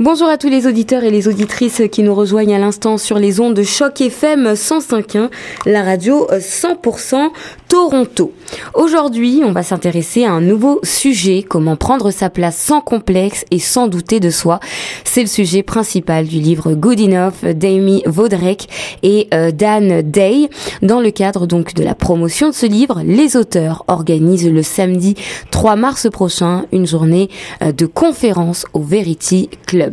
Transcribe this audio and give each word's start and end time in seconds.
Bonjour 0.00 0.28
à 0.28 0.38
tous 0.38 0.48
les 0.48 0.68
auditeurs 0.68 1.02
et 1.02 1.10
les 1.10 1.26
auditrices 1.26 1.82
qui 1.90 2.04
nous 2.04 2.14
rejoignent 2.14 2.54
à 2.54 2.60
l'instant 2.60 2.98
sur 2.98 3.18
les 3.18 3.40
ondes 3.40 3.54
de 3.54 3.64
Choc 3.64 4.00
FM 4.00 4.52
105.1, 4.52 5.28
la 5.66 5.82
radio 5.82 6.28
100% 6.30 7.30
Toronto. 7.66 8.32
Aujourd'hui, 8.74 9.42
on 9.44 9.50
va 9.50 9.64
s'intéresser 9.64 10.24
à 10.24 10.30
un 10.30 10.40
nouveau 10.40 10.78
sujet, 10.84 11.42
comment 11.42 11.74
prendre 11.74 12.12
sa 12.12 12.30
place 12.30 12.56
sans 12.56 12.80
complexe 12.80 13.44
et 13.50 13.58
sans 13.58 13.88
douter 13.88 14.20
de 14.20 14.30
soi. 14.30 14.60
C'est 15.02 15.22
le 15.22 15.26
sujet 15.26 15.64
principal 15.64 16.26
du 16.26 16.38
livre 16.38 16.74
Good 16.74 17.00
Enough 17.00 17.52
d'Amy 17.56 18.04
Vaudrec 18.06 18.68
et 19.02 19.26
euh, 19.34 19.50
Dan 19.50 20.02
Day. 20.02 20.48
Dans 20.80 21.00
le 21.00 21.10
cadre 21.10 21.48
donc 21.48 21.74
de 21.74 21.82
la 21.82 21.96
promotion 21.96 22.50
de 22.50 22.54
ce 22.54 22.66
livre, 22.66 23.02
les 23.04 23.36
auteurs 23.36 23.84
organisent 23.88 24.48
le 24.48 24.62
samedi 24.62 25.16
3 25.50 25.74
mars 25.74 26.08
prochain 26.08 26.66
une 26.70 26.86
journée 26.86 27.28
euh, 27.62 27.72
de 27.72 27.86
conférence 27.86 28.64
au 28.74 28.80
Verity 28.80 29.50
Club. 29.66 29.87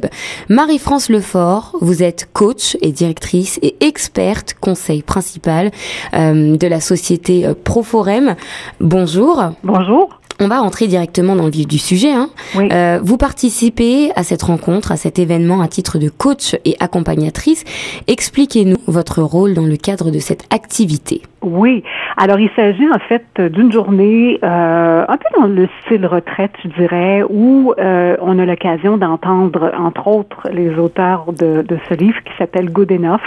Marie-France 0.50 1.10
Lefort, 1.10 1.76
vous 1.82 2.04
êtes 2.04 2.30
coach 2.34 2.78
et 2.82 2.92
directrice 2.92 3.60
et 3.62 3.76
experte 3.82 4.56
conseil 4.60 5.02
principal 5.02 5.72
euh, 6.14 6.58
de 6.58 6.68
la 6.68 6.80
société 6.80 7.46
euh, 7.46 7.54
Proforem. 7.62 8.36
Bonjour. 8.80 9.44
Bonjour. 9.64 10.20
On 10.40 10.48
va 10.50 10.60
rentrer 10.60 10.88
directement 10.88 11.36
dans 11.36 11.46
le 11.46 11.52
vif 11.52 11.66
du 11.66 11.78
sujet. 11.78 12.12
Hein. 12.12 12.30
Euh, 12.58 13.00
vous 13.02 13.18
participez 13.18 14.12
à 14.18 14.24
cette 14.24 14.44
rencontre, 14.44 14.92
à 14.92 14.98
cet 14.98 15.18
événement 15.18 15.62
à 15.62 15.68
titre 15.70 15.98
de 15.98 16.10
coach 16.10 16.58
et 16.66 16.76
accompagnatrice. 16.80 17.64
Expliquez-nous 18.08 18.78
votre 18.88 19.22
rôle 19.22 19.54
dans 19.54 19.66
le 19.66 19.78
cadre 19.78 20.12
de 20.12 20.20
cette 20.20 20.44
activité. 20.50 21.22
Oui. 21.46 21.84
Alors, 22.18 22.40
il 22.40 22.50
s'agit 22.56 22.88
en 22.90 23.00
fait 23.08 23.24
d'une 23.40 23.72
journée 23.72 24.40
euh, 24.44 25.06
un 25.08 25.18
peu 25.18 25.40
dans 25.40 25.48
le 25.48 25.68
style 25.82 26.06
retraite, 26.08 26.54
je 26.64 26.70
dirais, 26.70 27.24
où 27.30 27.74
euh, 27.78 28.18
on 28.20 28.40
a 28.40 28.46
l'occasion 28.46 28.98
d'entendre, 28.98 29.72
entre 29.78 30.08
autres, 30.08 30.50
les 30.52 30.78
auteurs 30.80 31.32
de, 31.34 31.62
de 31.62 31.78
ce 31.88 31.94
livre 31.94 32.18
qui 32.24 32.32
s'appelle 32.38 32.72
Good 32.72 32.92
Enough. 32.92 33.22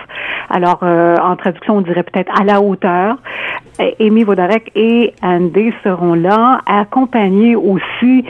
Alors, 0.50 0.80
euh, 0.82 1.16
en 1.22 1.36
traduction, 1.36 1.76
on 1.76 1.80
dirait 1.82 2.02
peut-être 2.02 2.32
à 2.40 2.44
la 2.44 2.60
hauteur. 2.60 3.16
Amy 4.00 4.24
Vodarek 4.24 4.72
et 4.74 5.14
Andy 5.22 5.72
seront 5.84 6.14
là, 6.14 6.60
accompagnés 6.66 7.54
aussi 7.54 8.24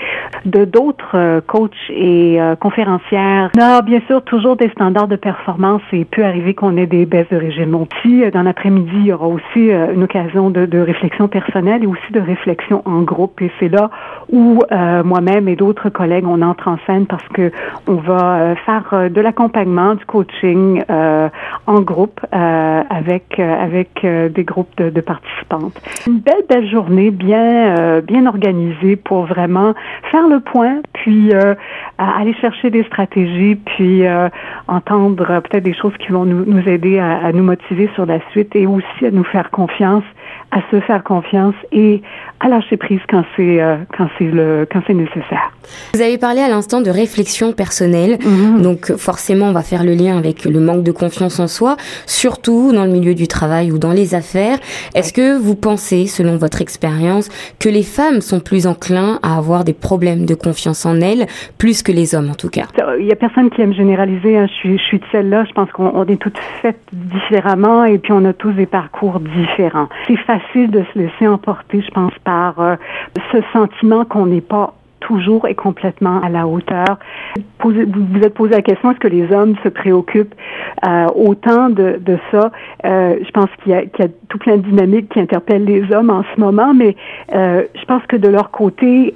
de 0.45 0.67
d'autres 0.67 1.15
euh, 1.15 1.41
coachs 1.41 1.73
et 1.89 2.41
euh, 2.41 2.55
conférencières. 2.57 3.51
On 3.57 3.63
a 3.63 3.81
bien 3.81 4.01
sûr 4.07 4.23
toujours 4.25 4.57
des 4.57 4.69
standards 4.71 5.09
de 5.09 5.17
performance 5.17 5.81
et 5.93 6.01
il 6.01 6.07
peut 6.07 6.25
arriver 6.25 6.53
qu'on 6.53 6.77
ait 6.77 6.87
des 6.87 7.07
baisses 7.07 7.31
de 7.31 7.37
régime. 7.37 7.75
Aussi, 7.75 8.31
dans 8.31 8.43
l'après-midi, 8.43 8.91
il 8.95 9.07
y 9.07 9.13
aura 9.13 9.29
aussi 9.29 9.71
une 9.95 10.03
occasion 10.03 10.51
de, 10.51 10.79
réflexion 10.79 11.29
personnelle 11.29 11.83
et 11.83 11.87
aussi 11.87 12.13
de 12.13 12.21
réflexion 12.21 12.83
en 12.85 13.03
groupe. 13.03 13.41
Et 13.43 13.51
c'est 13.59 13.69
là 13.69 13.91
où 14.31 14.63
moi-même 15.05 15.49
et 15.49 15.57
d'autres 15.57 15.89
collègues, 15.89 16.27
on 16.27 16.43
entre 16.43 16.69
en 16.69 16.79
scène 16.87 17.07
parce 17.07 17.27
que 17.29 17.51
on 17.87 17.95
va 17.95 18.55
faire 18.67 19.11
de 19.11 19.21
l'accompagnement, 19.21 19.95
du 19.95 20.05
coaching 20.05 20.83
en 20.89 21.81
groupe 21.81 22.21
avec 22.33 23.39
avec 23.39 24.05
des 24.05 24.45
groupes 24.45 24.77
de, 24.77 24.91
de 24.91 25.01
participants 25.01 25.39
une 26.07 26.21
belle, 26.21 26.45
belle 26.49 26.69
journée, 26.69 27.11
bien, 27.11 27.77
euh, 27.79 28.01
bien 28.01 28.27
organisée 28.27 28.97
pour 28.97 29.25
vraiment 29.25 29.75
faire 30.11 30.29
le 30.29 30.41
point, 30.41 30.81
puis 30.93 31.33
euh, 31.33 31.55
aller 31.99 32.35
chercher 32.35 32.71
des 32.71 32.85
stratégies, 32.85 33.57
puis 33.57 34.07
euh, 34.07 34.29
entendre 34.67 35.41
peut-être 35.41 35.65
des 35.65 35.75
choses 35.75 35.97
qui 35.99 36.13
vont 36.13 36.25
nous, 36.25 36.45
nous 36.45 36.69
aider 36.69 36.99
à, 36.99 37.19
à, 37.19 37.33
nous 37.33 37.43
motiver 37.43 37.91
sur 37.95 38.07
la 38.07 38.19
suite 38.31 38.55
et 38.55 38.67
aussi 38.67 39.07
à 39.07 39.11
nous 39.11 39.25
faire 39.25 39.51
confiance, 39.51 39.68
confiance 39.69 40.05
à 40.51 40.61
se 40.71 40.81
faire 40.81 41.03
confiance 41.05 41.55
et 41.73 42.03
à 42.41 42.49
lâcher 42.49 42.77
prise 42.77 43.01
quand 43.09 43.25
c'est 43.37 43.61
quand 43.97 44.09
c'est 44.19 44.25
le 44.25 44.67
quand 44.71 44.81
c'est 44.87 44.95
nécessaire. 44.95 45.53
Vous 45.95 46.01
avez 46.01 46.19
parlé 46.19 46.41
à 46.41 46.49
l'instant 46.49 46.81
de 46.81 46.91
réflexion 46.91 47.53
personnelle, 47.53 48.19
mm-hmm. 48.19 48.63
donc 48.63 48.93
forcément 48.97 49.47
on 49.47 49.53
va 49.53 49.63
faire 49.63 49.85
le 49.85 49.95
lien 49.95 50.17
avec 50.17 50.45
le 50.45 50.61
manque 50.61 50.83
de 50.83 50.93
confiance 50.93 51.39
en 51.41 51.49
soi, 51.49 51.77
surtout 52.07 52.73
dans 52.73 52.85
le 52.85 52.91
milieu 52.91 53.15
du 53.15 53.29
travail 53.29 53.73
ou 53.73 53.79
dans 53.79 53.93
les 53.93 54.15
affaires. 54.15 54.59
Est-ce 54.95 55.13
que 55.13 55.37
vous 55.39 55.55
pensez, 55.55 56.07
selon 56.07 56.37
votre 56.37 56.63
expérience, 56.63 57.29
que 57.59 57.69
les 57.69 57.83
femmes 57.83 58.21
sont 58.21 58.41
plus 58.41 58.67
enclins 58.67 59.19
à 59.23 59.37
avoir 59.37 59.65
des 59.65 59.75
problèmes 59.75 60.25
de 60.25 60.35
confiance 60.35 60.87
en 60.87 61.01
elles, 61.01 61.27
plus 61.59 61.83
que 61.83 61.93
les 61.93 62.15
hommes 62.15 62.31
en 62.31 62.35
tout 62.35 62.51
cas? 62.51 62.67
Il 62.99 63.07
y 63.07 63.13
a 63.13 63.17
personne 63.17 63.51
qui 63.51 63.61
aime 63.61 63.75
généraliser. 63.75 64.39
Hein. 64.39 64.47
Je 64.49 64.55
suis, 64.55 64.79
je 64.79 64.85
suis 64.85 64.99
de 64.99 65.05
celle-là. 65.13 65.45
Je 65.45 65.53
pense 65.53 65.71
qu'on 65.73 66.07
est 66.07 66.17
toutes 66.17 66.39
faites 66.63 66.81
différemment 66.93 67.85
et 67.85 67.99
puis 67.99 68.13
on 68.13 68.25
a 68.25 68.33
tous 68.33 68.53
des 68.53 68.67
parcours 68.67 69.21
différents. 69.21 69.89
C'est 70.07 70.17
facile 70.17 70.38
de 70.55 70.85
se 70.93 70.99
laisser 70.99 71.27
emporter, 71.27 71.83
je 71.83 71.91
pense, 71.91 72.13
par 72.25 72.61
euh, 72.61 72.77
ce 73.33 73.39
sentiment 73.53 74.05
qu'on 74.05 74.27
n'est 74.27 74.41
pas 74.41 74.75
toujours 75.01 75.47
et 75.47 75.55
complètement 75.55 76.21
à 76.21 76.29
la 76.29 76.47
hauteur. 76.47 76.99
vous 77.61 77.71
vous 77.71 78.21
êtes 78.21 78.35
posé 78.35 78.51
la 78.51 78.63
question, 78.63 78.91
est-ce 78.91 78.99
que 78.99 79.09
les 79.09 79.33
hommes 79.33 79.55
se 79.63 79.69
préoccupent 79.69 80.35
euh, 80.85 81.07
autant 81.15 81.71
de, 81.71 82.01
ça? 82.33 82.51
Euh, 82.85 83.17
je 83.25 83.31
pense 83.31 83.49
qu'il 83.63 83.73
y, 83.73 83.77
a 83.77 84.09
tout 84.29 84.39
plein 84.39 84.57
de 84.57 84.63
dynamiques 84.63 85.09
qui 85.11 85.21
interpellent 85.21 85.65
les 85.65 85.93
hommes 85.93 86.11
en 86.11 86.25
ce 86.35 86.41
moment, 86.41 86.75
mais 86.75 86.97
je 87.33 87.85
pense 87.87 88.03
que 88.07 88.17
de 88.17 88.29
leur 88.29 88.51
côté, 88.51 89.15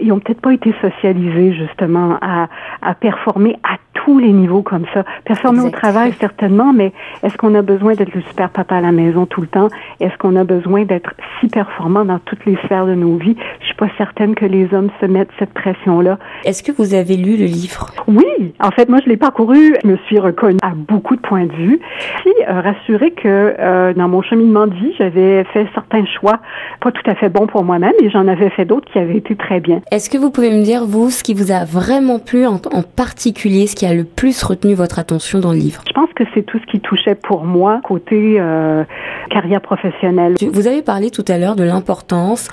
ils 0.00 0.12
ont 0.12 0.18
peut-être 0.18 0.40
pas 0.40 0.54
été 0.54 0.74
socialisés 0.80 1.52
justement 1.52 2.16
à, 2.22 2.48
à 2.80 2.94
performer 2.94 3.56
à 3.62 3.76
tous 4.04 4.18
les 4.18 4.32
niveaux 4.32 4.62
comme 4.62 4.84
ça. 4.94 5.04
Performer 5.24 5.60
au 5.60 5.70
travail, 5.70 6.12
certainement, 6.20 6.72
mais 6.72 6.92
est-ce 7.22 7.36
qu'on 7.36 7.54
a 7.54 7.62
besoin 7.62 7.94
d'être 7.94 8.14
le 8.14 8.22
super 8.22 8.50
papa 8.50 8.76
à 8.76 8.80
la 8.80 8.92
maison 8.92 9.26
tout 9.26 9.40
le 9.40 9.46
temps? 9.46 9.68
Est-ce 10.00 10.16
qu'on 10.18 10.36
a 10.36 10.44
besoin 10.44 10.84
d'être 10.84 11.14
si 11.40 11.48
performant 11.48 12.04
dans 12.04 12.18
toutes 12.18 12.44
les 12.46 12.56
sphères 12.64 12.86
de 12.86 12.94
nos 12.94 13.16
vies? 13.16 13.36
Je 13.60 13.66
suis 13.66 13.74
pas 13.74 13.88
certaine 13.98 14.34
que 14.34 14.46
les 14.46 14.72
hommes 14.74 14.90
se 15.00 15.06
mettre 15.06 15.32
cette 15.38 15.52
pression-là. 15.52 16.18
Est-ce 16.44 16.62
que 16.62 16.72
vous 16.72 16.94
avez 16.94 17.16
lu 17.16 17.36
le 17.36 17.44
livre? 17.44 17.90
Oui, 18.08 18.54
en 18.60 18.70
fait, 18.70 18.88
moi, 18.88 18.98
je 19.04 19.08
l'ai 19.08 19.16
parcouru. 19.16 19.76
Je 19.82 19.88
me 19.88 19.96
suis 20.06 20.18
reconnue 20.18 20.58
à 20.62 20.72
beaucoup 20.74 21.16
de 21.16 21.20
points 21.20 21.46
de 21.46 21.52
vue. 21.52 21.80
Puis, 22.20 22.32
euh, 22.48 22.60
rassurée 22.60 23.12
que 23.12 23.54
euh, 23.58 23.92
dans 23.94 24.08
mon 24.08 24.22
cheminement 24.22 24.66
de 24.66 24.74
vie, 24.74 24.92
j'avais 24.98 25.44
fait 25.52 25.66
certains 25.74 26.04
choix 26.06 26.40
pas 26.80 26.90
tout 26.90 27.08
à 27.08 27.14
fait 27.14 27.28
bons 27.28 27.46
pour 27.46 27.64
moi-même 27.64 27.92
et 28.02 28.10
j'en 28.10 28.26
avais 28.26 28.50
fait 28.50 28.64
d'autres 28.64 28.90
qui 28.92 28.98
avaient 28.98 29.16
été 29.16 29.36
très 29.36 29.60
bien. 29.60 29.80
Est-ce 29.90 30.10
que 30.10 30.18
vous 30.18 30.30
pouvez 30.30 30.50
me 30.50 30.62
dire, 30.62 30.84
vous, 30.84 31.10
ce 31.10 31.22
qui 31.22 31.34
vous 31.34 31.52
a 31.52 31.64
vraiment 31.64 32.18
plu 32.18 32.46
en, 32.46 32.54
en 32.72 32.82
particulier, 32.82 33.66
ce 33.66 33.76
qui 33.76 33.86
a 33.86 33.91
le 33.94 34.04
plus 34.04 34.42
retenu 34.42 34.74
votre 34.74 34.98
attention 34.98 35.38
dans 35.38 35.52
le 35.52 35.58
livre? 35.58 35.82
Je 35.86 35.92
pense 35.92 36.10
que 36.14 36.24
c'est 36.34 36.42
tout 36.42 36.58
ce 36.58 36.66
qui 36.70 36.80
touchait 36.80 37.14
pour 37.14 37.44
moi 37.44 37.80
côté 37.84 38.36
euh, 38.38 38.84
carrière 39.30 39.60
professionnelle. 39.60 40.34
Vous 40.52 40.66
avez 40.66 40.82
parlé 40.82 41.10
tout 41.10 41.24
à 41.28 41.38
l'heure 41.38 41.56
de 41.56 41.64
l'importance 41.64 42.48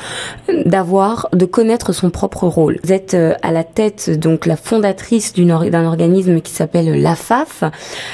d'avoir, 0.66 1.30
de 1.34 1.46
connaître 1.46 1.94
son 1.94 2.10
propre 2.10 2.48
rôle. 2.48 2.78
Vous 2.84 2.94
êtes 2.94 3.14
euh, 3.14 3.34
à 3.42 3.52
la 3.52 3.64
tête, 3.64 4.20
donc 4.20 4.46
la 4.46 4.56
fondatrice 4.56 5.34
d'un 5.34 5.86
organisme 5.86 6.42
qui 6.42 6.52
s'appelle 6.52 7.02
l'AFAF, 7.02 7.64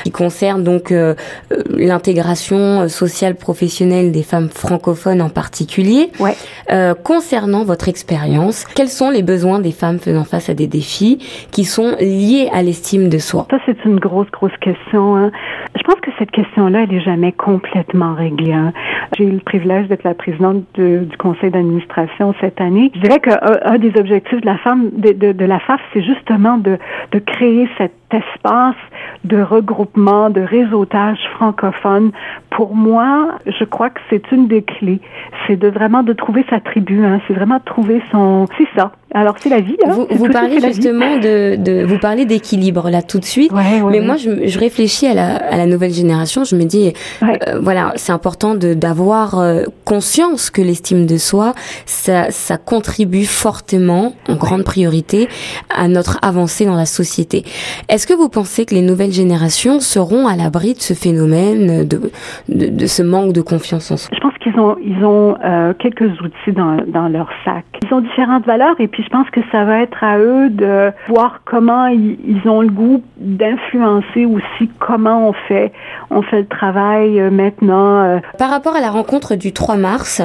qui 0.04 0.12
concerne 0.12 0.64
donc 0.64 0.92
euh, 0.92 1.16
euh, 1.52 1.64
l'intégration 1.70 2.88
sociale 2.90 3.36
professionnelle 3.36 4.12
des 4.12 4.24
femmes 4.24 4.50
francophones 4.50 5.22
en 5.22 5.30
particulier. 5.30 6.12
Ouais. 6.20 6.36
Euh, 6.72 6.94
concernant 6.94 7.64
votre 7.64 7.88
expérience, 7.88 8.66
quels 8.76 8.90
sont 8.90 9.10
les 9.10 9.24
besoins 9.24 9.60
des 9.60 9.72
femmes 9.72 10.00
faisant 10.00 10.24
face 10.24 10.50
à 10.50 10.54
des 10.54 10.68
défis 10.68 11.20
qui 11.52 11.66
sont 11.66 11.96
liés 12.00 12.50
à 12.54 12.64
l'estime 12.64 13.10
de 13.10 13.15
Ça, 13.50 13.58
c'est 13.66 13.84
une 13.86 14.00
grosse, 14.00 14.30
grosse 14.32 14.56
question. 14.62 15.16
Hein. 15.16 15.32
Je 15.78 15.84
pense 15.84 16.00
que 16.02 16.12
cette 16.18 16.32
question-là, 16.32 16.84
elle 16.84 16.90
n'est 16.90 17.02
jamais 17.02 17.32
complètement 17.32 18.14
réglée. 18.14 18.54
Hein. 18.54 18.74
J'ai 19.18 19.26
eu 19.26 19.32
le 19.32 19.40
privilège 19.40 19.88
d'être 19.88 20.04
la 20.04 20.14
présidente 20.14 20.64
de, 20.76 21.06
du 21.06 21.18
conseil 21.18 21.52
d'administration 21.52 22.34
cette 22.42 22.60
année. 22.62 22.92
Je 22.96 23.00
dirais 23.02 23.20
qu'un 23.20 23.40
un 23.64 23.78
des 23.78 23.98
objectifs 24.00 24.42
de 24.42 24.46
la 24.46 24.58
femme, 24.58 24.90
de, 24.98 25.46
la 25.46 25.60
FAF, 25.60 25.82
c'est 25.94 26.04
justement 26.04 26.58
de, 26.58 26.78
de 27.12 27.20
créer 27.20 27.70
cet 27.78 27.94
espace 28.12 28.76
de 29.24 29.42
regroupement, 29.42 30.30
de 30.30 30.42
réseautage 30.42 31.20
francophone. 31.36 32.12
Pour 32.50 32.76
moi, 32.76 33.40
je 33.46 33.64
crois 33.64 33.90
que 33.90 34.00
c'est 34.10 34.32
une 34.32 34.48
des 34.48 34.62
clés. 34.62 35.02
C'est 35.46 35.56
de 35.56 35.68
vraiment 35.68 36.04
de 36.04 36.14
trouver 36.14 36.46
sa 36.50 36.60
tribu. 36.60 37.06
Hein. 37.06 37.20
C'est 37.28 37.34
vraiment 37.34 37.58
de 37.58 37.64
trouver 37.64 38.02
son. 38.12 38.46
C'est 38.58 38.68
ça. 38.76 38.92
Alors 39.16 39.36
c'est 39.40 39.48
la 39.48 39.62
vie. 39.62 39.78
Hein. 39.86 39.92
Vous, 39.92 40.08
vous 40.10 40.28
parlez 40.28 40.60
justement 40.60 41.16
de, 41.16 41.56
de, 41.56 41.86
vous 41.86 41.98
parlez 42.00 42.26
d'équilibre 42.26 42.90
là 42.90 43.02
tout 43.02 43.18
de 43.18 43.24
suite. 43.24 43.50
Ouais, 43.54 43.82
ouais, 43.82 43.92
mais 43.92 44.02
moi 44.02 44.18
je, 44.18 44.46
je, 44.46 44.60
réfléchis 44.60 45.08
à 45.08 45.14
la, 45.14 45.38
à 45.38 45.56
la 45.56 45.66
nouvelle 45.68 45.94
génération. 45.94 46.44
Je 46.44 46.58
me 46.58 46.66
dis 46.66 46.92
euh, 47.24 47.60
voilà 47.62 47.94
c'est 47.96 48.12
important 48.12 48.56
d'avoir 48.56 49.40
euh, 49.40 49.64
conscience 49.86 50.50
que 50.50 50.62
l'estime 50.62 51.06
de 51.06 51.18
soi 51.18 51.54
ça 51.86 52.30
ça 52.30 52.58
contribue 52.58 53.24
fortement 53.24 54.14
en 54.28 54.36
grande 54.36 54.66
priorité 54.66 55.30
à 55.74 55.88
notre 55.88 56.20
avancée 56.22 56.66
dans 56.66 56.76
la 56.76 56.86
société. 56.86 57.46
Est-ce 57.88 58.08
que 58.08 58.14
vous 58.14 58.28
pensez 58.28 58.66
que 58.66 58.76
les 58.76 58.82
nouvelles 58.82 59.14
générations 59.14 59.80
seront 59.80 60.28
à 60.28 60.36
l'abri 60.36 60.74
de 60.74 60.82
ce 60.82 60.94
phénomène 60.94 61.88
de, 61.88 62.12
de, 62.50 62.68
de 62.68 62.86
ce 62.86 63.02
manque 63.02 63.32
de 63.32 63.42
confiance 63.42 63.92
en 63.92 63.98
soi? 63.98 64.10
Je 64.14 64.20
pense 64.20 64.34
qu'ils 64.46 64.60
ont, 64.60 64.78
ils 64.82 65.04
ont 65.04 65.36
euh, 65.44 65.74
quelques 65.78 66.22
outils 66.22 66.52
dans, 66.52 66.78
dans 66.88 67.08
leur 67.08 67.30
sac. 67.44 67.66
Ils 67.84 67.94
ont 67.94 68.02
différentes 68.02 68.46
valeurs 68.46 68.76
et 68.80 68.88
puis 68.88 69.04
je 69.04 69.10
pense 69.10 69.30
que 69.32 69.42
ça 69.52 69.66
va 69.66 69.82
être 69.82 70.04
à 70.04 70.20
eux 70.20 70.50
de 70.50 70.92
voir 71.08 71.42
comment 71.46 71.88
ils, 71.88 72.18
ils 72.26 72.48
ont 72.50 72.62
le 72.62 72.70
goût 72.70 73.02
d'influencer 73.18 74.26
aussi 74.26 74.70
comment 74.80 75.30
on 75.30 75.34
fait, 75.48 75.72
on 76.12 76.22
fait 76.22 76.42
le 76.42 76.48
travail 76.48 77.20
euh, 77.20 77.32
maintenant. 77.32 78.04
euh. 78.04 78.20
Par 78.38 78.50
rapport 78.50 78.76
à 78.76 78.82
la 78.82 78.92
rencontre 78.92 79.36
du 79.36 79.52
3 79.52 79.78
mars, 79.78 80.22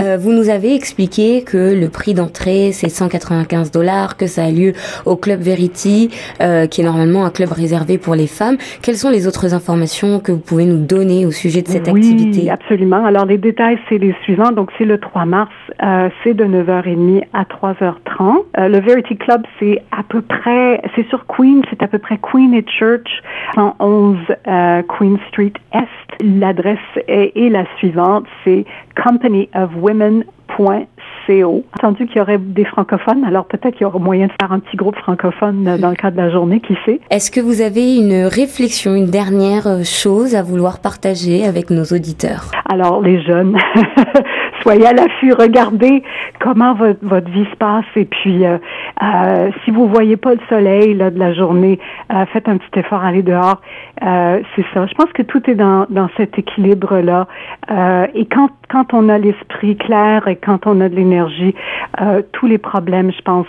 euh, 0.00 0.16
vous 0.18 0.32
nous 0.32 0.50
avez 0.50 0.74
expliqué 0.74 1.42
que 1.42 1.74
le 1.78 1.88
prix 1.88 2.14
d'entrée 2.14 2.72
c'est 2.72 2.88
195 2.88 3.70
dollars, 3.70 4.16
que 4.16 4.26
ça 4.26 4.44
a 4.44 4.50
lieu 4.50 4.72
au 5.06 5.16
club 5.16 5.40
Verity, 5.40 6.10
euh, 6.40 6.66
qui 6.66 6.82
est 6.82 6.84
normalement 6.84 7.24
un 7.24 7.30
club 7.30 7.52
réservé 7.52 7.98
pour 7.98 8.14
les 8.14 8.26
femmes. 8.26 8.56
Quelles 8.82 8.96
sont 8.96 9.10
les 9.10 9.26
autres 9.26 9.54
informations 9.54 10.20
que 10.20 10.32
vous 10.32 10.38
pouvez 10.38 10.66
nous 10.66 10.84
donner 10.84 11.24
au 11.26 11.30
sujet 11.30 11.62
de 11.62 11.68
cette 11.68 11.88
oui, 11.90 12.00
activité? 12.00 12.50
absolument. 12.50 13.04
Alors, 13.04 13.24
les 13.26 13.38
détails, 13.38 13.61
c'est 13.88 13.98
les 13.98 14.14
suivants. 14.22 14.52
Donc, 14.52 14.70
c'est 14.78 14.84
le 14.84 14.98
3 14.98 15.24
mars, 15.24 15.52
euh, 15.82 16.08
c'est 16.22 16.34
de 16.34 16.44
9h30 16.44 17.24
à 17.32 17.44
3h30. 17.44 18.44
Euh, 18.58 18.68
le 18.68 18.80
Verity 18.80 19.16
Club, 19.16 19.42
c'est 19.58 19.82
à 19.90 20.02
peu 20.02 20.22
près, 20.22 20.80
c'est 20.94 21.06
sur 21.08 21.26
Queen, 21.26 21.62
c'est 21.70 21.82
à 21.82 21.88
peu 21.88 21.98
près 21.98 22.18
Queen 22.18 22.54
et 22.54 22.64
Church, 22.66 23.22
111 23.54 24.16
euh, 24.46 24.82
Queen 24.82 25.18
Street 25.28 25.52
Est. 25.72 25.88
L'adresse 26.20 26.78
est, 27.08 27.50
la 27.50 27.64
suivante, 27.78 28.26
c'est 28.44 28.64
Entendu 31.28 32.06
qu'il 32.06 32.16
y 32.16 32.20
aurait 32.20 32.38
des 32.38 32.64
francophones, 32.64 33.24
alors 33.24 33.46
peut-être 33.46 33.74
qu'il 33.74 33.82
y 33.82 33.84
aura 33.84 33.98
moyen 33.98 34.26
de 34.26 34.32
faire 34.40 34.52
un 34.52 34.58
petit 34.58 34.76
groupe 34.76 34.96
francophone 34.96 35.66
euh, 35.68 35.78
dans 35.78 35.90
le 35.90 35.94
cadre 35.94 36.16
de 36.16 36.22
la 36.22 36.30
journée, 36.30 36.60
qui 36.60 36.76
sait? 36.84 37.00
Est-ce 37.10 37.30
que 37.30 37.40
vous 37.40 37.60
avez 37.60 37.96
une 37.96 38.24
réflexion, 38.26 38.94
une 38.94 39.10
dernière 39.10 39.66
euh, 39.66 39.82
chose 39.84 40.34
à 40.34 40.42
vouloir 40.42 40.80
partager 40.80 41.44
avec 41.44 41.70
nos 41.70 41.84
auditeurs? 41.84 42.50
Alors, 42.68 43.00
les 43.00 43.22
jeunes, 43.22 43.56
soyez 44.62 44.86
à 44.86 44.92
l'affût, 44.92 45.32
regardez 45.32 46.02
comment 46.40 46.74
votre, 46.74 47.00
votre 47.02 47.28
vie 47.30 47.46
se 47.50 47.56
passe 47.56 47.84
et 47.96 48.04
puis 48.04 48.44
euh, 48.44 48.58
euh, 49.02 49.50
si 49.64 49.70
vous 49.70 49.88
voyez 49.88 50.16
pas 50.16 50.34
le 50.34 50.40
soleil 50.48 50.94
là, 50.94 51.10
de 51.10 51.18
la 51.18 51.32
journée, 51.32 51.78
euh, 52.12 52.24
faites 52.32 52.48
un 52.48 52.56
petit 52.56 52.80
effort, 52.80 53.02
allez 53.02 53.22
dehors. 53.22 53.60
Euh, 54.02 54.40
c'est 54.54 54.64
ça. 54.74 54.86
Je 54.86 54.94
pense 54.94 55.12
que 55.12 55.22
tout 55.22 55.48
est 55.50 55.54
dans, 55.54 55.86
dans 55.90 56.08
cet 56.16 56.38
équilibre-là. 56.38 57.26
Euh, 57.70 58.06
et 58.14 58.26
quand, 58.26 58.50
quand 58.70 58.94
on 58.94 59.08
a 59.08 59.18
l'esprit 59.18 59.76
clair 59.76 60.26
et 60.28 60.36
quand 60.36 60.66
on 60.66 60.80
a 60.80 60.88
de 60.88 60.94
l'énergie, 60.94 61.54
euh, 62.00 62.22
tous 62.32 62.46
les 62.46 62.58
problèmes, 62.58 63.12
je 63.12 63.22
pense, 63.22 63.46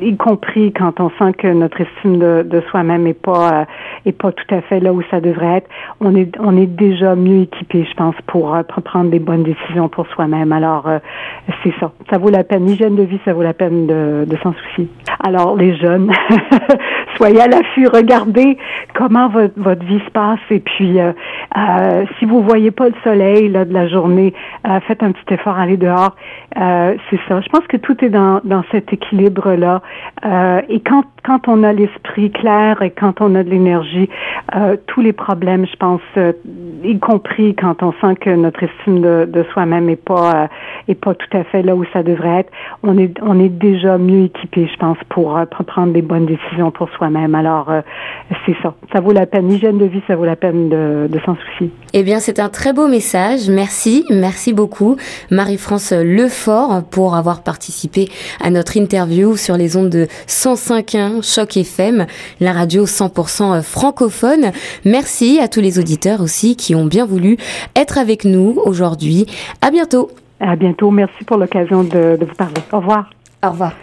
y 0.00 0.16
compris 0.16 0.72
quand 0.72 1.00
on 1.00 1.10
sent 1.18 1.32
que 1.38 1.48
notre 1.48 1.80
estime 1.80 2.18
de, 2.18 2.46
de 2.48 2.60
soi-même 2.70 3.06
est 3.06 3.14
pas 3.14 3.66
est 4.06 4.12
pas 4.12 4.32
tout 4.32 4.54
à 4.54 4.60
fait 4.60 4.80
là 4.80 4.92
où 4.92 5.02
ça 5.10 5.20
devrait 5.20 5.58
être, 5.58 5.68
on 6.00 6.14
est 6.14 6.30
on 6.38 6.56
est 6.56 6.66
déjà 6.66 7.14
mieux 7.14 7.42
équipé, 7.42 7.86
je 7.88 7.94
pense, 7.94 8.14
pour, 8.26 8.56
pour 8.68 8.82
prendre 8.82 9.10
des 9.10 9.18
bonnes 9.18 9.44
décisions 9.44 9.88
pour 9.88 10.06
soi-même. 10.24 10.52
Alors 10.52 10.86
euh, 10.88 10.98
c'est 11.62 11.72
ça, 11.80 11.92
ça 12.10 12.18
vaut 12.18 12.30
la 12.30 12.44
peine. 12.44 12.66
L'hygiène 12.66 12.96
de 12.96 13.02
vie, 13.02 13.20
ça 13.24 13.32
vaut 13.32 13.42
la 13.42 13.54
peine 13.54 13.86
de, 13.86 14.24
de 14.28 14.36
s'en 14.42 14.52
soucier. 14.52 14.88
Alors 15.26 15.56
les 15.56 15.74
jeunes, 15.76 16.12
soyez 17.16 17.40
à 17.40 17.48
l'affût, 17.48 17.88
regardez 17.88 18.58
comment 18.94 19.28
votre, 19.28 19.54
votre 19.56 19.84
vie 19.84 20.00
se 20.04 20.10
passe 20.10 20.40
et 20.50 20.60
puis 20.60 21.00
euh, 21.00 21.12
euh, 21.56 22.04
si 22.18 22.26
vous 22.26 22.42
voyez 22.42 22.70
pas 22.70 22.88
le 22.88 22.94
soleil 23.02 23.48
là, 23.48 23.64
de 23.64 23.72
la 23.72 23.88
journée, 23.88 24.34
euh, 24.68 24.80
faites 24.86 25.02
un 25.02 25.12
petit 25.12 25.34
effort, 25.34 25.58
allez 25.58 25.76
dehors. 25.76 26.14
C'est 26.54 27.18
ça. 27.28 27.40
Je 27.40 27.48
pense 27.48 27.66
que 27.68 27.76
tout 27.76 28.04
est 28.04 28.10
dans, 28.10 28.40
dans 28.44 28.62
cet 28.70 28.92
équilibre-là. 28.92 29.82
Et 30.68 30.80
quand, 30.80 31.02
quand 31.24 31.48
on 31.48 31.64
a 31.64 31.72
l'esprit 31.72 32.30
clair 32.30 32.80
et 32.80 32.90
quand 32.90 33.20
on 33.20 33.34
a 33.34 33.42
de 33.42 33.50
l'énergie, 33.50 34.08
tous 34.86 35.00
les 35.00 35.12
problèmes, 35.12 35.66
je 35.66 35.76
pense, 35.76 36.00
y 36.84 36.98
compris 37.00 37.56
quand 37.56 37.82
on 37.82 37.92
sent 38.00 38.14
que 38.20 38.30
notre 38.30 38.62
estime 38.62 39.00
de, 39.00 39.28
de 39.28 39.42
soi-même 39.52 39.88
est 39.88 40.02
pas 40.02 40.48
est 40.86 40.94
pas 40.94 41.14
tout 41.14 41.36
à 41.36 41.42
fait 41.42 41.62
là 41.62 41.74
où 41.74 41.84
ça 41.92 42.04
devrait 42.04 42.40
être, 42.40 42.52
on 42.84 42.96
est 42.98 43.18
on 43.20 43.40
est 43.40 43.48
déjà 43.48 43.98
mieux 43.98 44.26
équipé, 44.26 44.68
je 44.72 44.76
pense, 44.78 44.98
pour, 45.14 45.36
euh, 45.36 45.44
pour 45.46 45.64
prendre 45.64 45.92
des 45.92 46.02
bonnes 46.02 46.26
décisions 46.26 46.72
pour 46.72 46.90
soi-même. 46.90 47.34
Alors 47.34 47.70
euh, 47.70 47.80
c'est 48.44 48.56
ça. 48.62 48.74
Ça 48.92 49.00
vaut 49.00 49.12
la 49.12 49.26
peine. 49.26 49.48
L'hygiène 49.48 49.78
de 49.78 49.84
vie, 49.84 50.02
ça 50.08 50.16
vaut 50.16 50.24
la 50.24 50.34
peine 50.36 50.68
de, 50.68 51.06
de 51.08 51.20
s'en 51.24 51.36
soucier. 51.36 51.70
Eh 51.92 52.02
bien, 52.02 52.18
c'est 52.18 52.40
un 52.40 52.48
très 52.48 52.72
beau 52.72 52.88
message. 52.88 53.48
Merci, 53.48 54.04
merci 54.10 54.52
beaucoup, 54.52 54.96
Marie-France 55.30 55.92
Lefort, 55.92 56.82
pour 56.90 57.14
avoir 57.14 57.44
participé 57.44 58.08
à 58.42 58.50
notre 58.50 58.76
interview 58.76 59.36
sur 59.36 59.56
les 59.56 59.76
ondes 59.76 59.90
de 59.90 60.06
105.1 60.26 61.22
Choc 61.22 61.56
FM, 61.56 62.06
la 62.40 62.52
radio 62.52 62.84
100% 62.84 63.62
francophone. 63.62 64.50
Merci 64.84 65.38
à 65.40 65.46
tous 65.46 65.60
les 65.60 65.78
auditeurs 65.78 66.20
aussi 66.20 66.56
qui 66.56 66.74
ont 66.74 66.86
bien 66.86 67.06
voulu 67.06 67.36
être 67.76 67.98
avec 67.98 68.24
nous 68.24 68.58
aujourd'hui. 68.64 69.26
À 69.62 69.70
bientôt. 69.70 70.10
À 70.40 70.56
bientôt. 70.56 70.90
Merci 70.90 71.22
pour 71.24 71.36
l'occasion 71.36 71.84
de, 71.84 72.16
de 72.16 72.24
vous 72.24 72.34
parler. 72.34 72.60
Au 72.72 72.78
revoir. 72.78 73.10
Au 73.44 73.50
revoir. 73.50 73.74